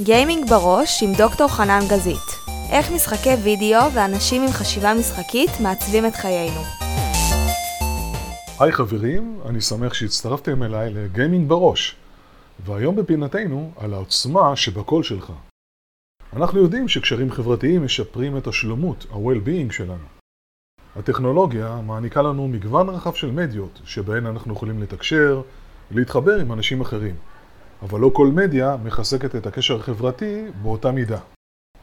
[0.00, 2.28] גיימינג בראש עם דוקטור חנן גזית.
[2.72, 6.60] איך משחקי וידאו ואנשים עם חשיבה משחקית מעצבים את חיינו.
[8.60, 11.96] היי חברים, אני שמח שהצטרפתם אליי לגיימינג בראש.
[12.64, 15.32] והיום בפינתנו על העוצמה שבקול שלך.
[16.36, 20.06] אנחנו יודעים שקשרים חברתיים משפרים את השלומות, ה-well-being שלנו.
[20.96, 25.42] הטכנולוגיה מעניקה לנו מגוון רחב של מדיות, שבהן אנחנו יכולים לתקשר,
[25.90, 27.14] להתחבר עם אנשים אחרים.
[27.82, 31.18] אבל לא כל מדיה מחזקת את הקשר החברתי באותה מידה.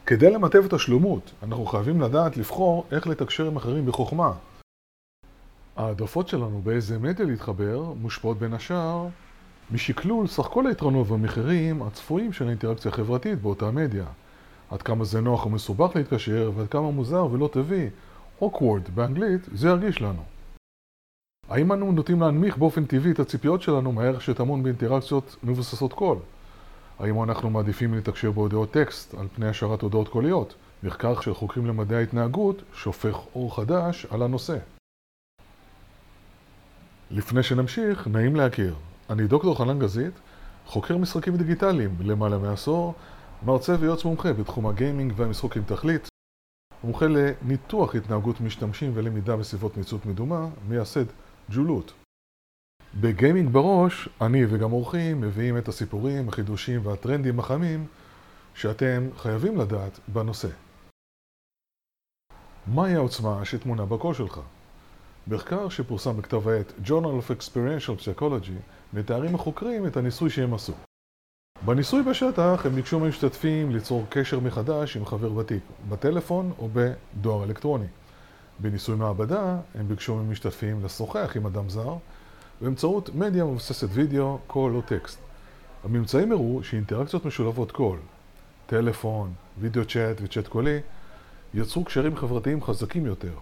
[0.06, 4.32] כדי למטב את השלומות, אנחנו חייבים לדעת לבחור איך לתקשר עם אחרים בחוכמה.
[5.76, 9.06] העדפות שלנו באיזה מדיה להתחבר מושפעות בין השאר
[9.70, 14.04] משקלול סך כל היתרונות והמחירים הצפויים של האינטראקציה החברתית באותה מדיה.
[14.70, 17.88] עד כמה זה נוח ומסובך להתקשר ועד כמה מוזר ולא טבעי,
[18.40, 20.22] awkward באנגלית, זה ירגיש לנו.
[21.52, 26.18] האם אנו נוטים להנמיך באופן טבעי את הציפיות שלנו מהערך שטמון באינטראקציות מבוססות קול?
[26.98, 30.54] האם אנחנו מעדיפים לתקשר בהודעות טקסט על פני השארת הודעות קוליות?
[30.82, 34.56] מחקר של חוקרים למדעי ההתנהגות שופך אור חדש על הנושא.
[37.10, 38.74] לפני שנמשיך, נעים להכיר.
[39.10, 40.14] אני דוקטור חנן גזית,
[40.66, 42.94] חוקר משחקים דיגיטליים למעלה מעשור,
[43.46, 46.08] מרצה ויועץ מומחה בתחום הגיימינג והמשחוק עם תכלית,
[46.84, 51.04] מומחה לניתוח התנהגות משתמשים ולמידה בסביבות ניצות מדומה, מייסד
[51.54, 51.92] ג'ולות.
[53.00, 57.86] בגיימינג בראש, אני וגם אורחים מביאים את הסיפורים, החידושים והטרנדים החמים
[58.54, 60.48] שאתם חייבים לדעת בנושא.
[62.66, 64.40] מהי העוצמה שטמונה בקול שלך?
[65.28, 68.52] מחקר שפורסם בכתב העת Journal of Experiential Psychology
[68.92, 70.72] מתארים החוקרים את הניסוי שהם עשו.
[71.64, 77.86] בניסוי בשטח הם ביקשו ממשתתפים ליצור קשר מחדש עם חבר ותיק, בטלפון או בדואר אלקטרוני.
[78.62, 81.96] בניסוי מעבדה הם ביקשו ממשתתפים לשוחח עם אדם זר
[82.60, 85.18] באמצעות מדיה מבוססת וידאו, קול או טקסט.
[85.84, 87.98] הממצאים הראו שאינטראקציות משולבות קול,
[88.66, 90.78] טלפון, וידאו צ'אט וצ'אט קולי,
[91.54, 93.32] יצרו קשרים חברתיים חזקים יותר.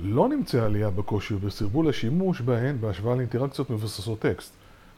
[0.00, 4.52] לא נמצאה עלייה בקושי ובסרבול השימוש בהן בהשוואה לאינטראקציות מבוססות טקסט,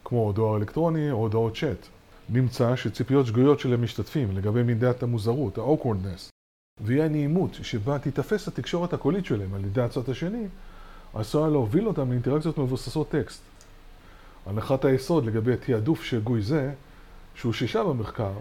[0.04, 1.86] כמו דואר אלקטרוני או הודעות צ'אט.
[2.28, 6.37] נמצא שציפיות שגויות של המשתתפים לגבי מידת המוזרות, ה-awkwardness,
[6.80, 10.46] ואי הנעימות שבה תיתפס התקשורת הקולית שלהם על ידי הצד השני,
[11.14, 13.42] עשויה להוביל אותם לאינטראקציות מבוססות טקסט.
[14.46, 16.72] הנחת היסוד לגבי תעדוף שגוי זה,
[17.34, 18.32] שהוא שישה במחקר,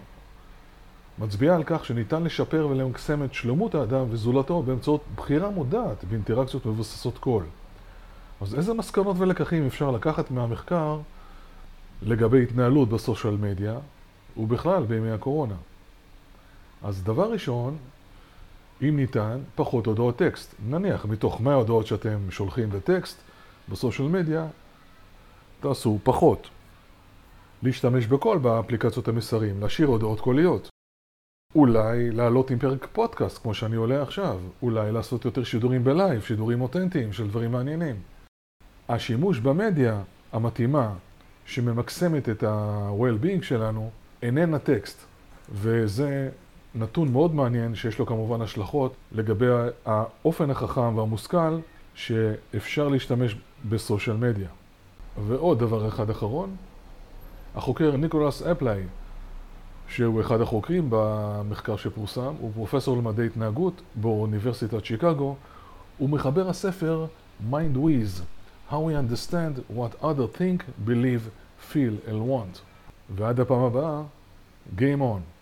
[1.20, 7.18] מצביעה על כך שניתן לשפר ולמקסם את שלמות האדם וזולתו באמצעות בחירה מודעת באינטראקציות מבוססות
[7.18, 7.44] קול.
[8.42, 11.00] אז איזה מסקנות ולקחים אפשר לקחת מהמחקר
[12.02, 13.78] לגבי התנהלות בסושיאל מדיה,
[14.38, 15.56] ובכלל בימי הקורונה?
[16.84, 17.78] אז דבר ראשון,
[18.82, 20.56] אם ניתן, פחות הודעות טקסט.
[20.70, 23.18] נניח, מתוך 100 הודעות שאתם שולחים בטקסט,
[23.70, 24.48] בסושיאל מדיה,
[25.60, 26.50] תעשו פחות.
[27.64, 30.70] להשתמש בכל באפליקציות המסרים, להשאיר הודעות קוליות.
[31.56, 34.40] אולי לעלות עם פרק פודקאסט, כמו שאני עולה עכשיו.
[34.62, 37.96] אולי לעשות יותר שידורים בלייב, שידורים אותנטיים של דברים מעניינים.
[38.90, 40.02] השימוש במדיה
[40.32, 40.94] המתאימה,
[41.46, 43.90] שממקסמת את ה-well-being שלנו,
[44.22, 45.06] איננה טקסט.
[45.52, 46.30] וזה
[46.80, 49.46] נתון מאוד מעניין שיש לו כמובן השלכות לגבי
[49.86, 51.60] האופן החכם והמושכל
[51.96, 53.36] שאפשר להשתמש
[53.70, 54.50] בסושיאל מדיה.
[55.28, 56.56] ועוד דבר אחד אחרון,
[57.56, 58.84] החוקר ניקולס אפליי,
[59.88, 65.36] שהוא אחד החוקרים במחקר שפורסם, הוא פרופסור למדעי התנהגות באוניברסיטת שיקגו,
[65.98, 67.06] הוא מחבר הספר
[67.52, 68.22] Mind Wiz,
[68.72, 71.30] How We Understand What Other Think, Believe,
[71.72, 72.60] Feel and Want.
[73.16, 74.02] ועד הפעם הבאה,
[74.78, 75.22] Game On.